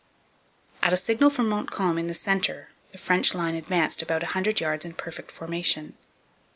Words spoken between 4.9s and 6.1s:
perfect formation.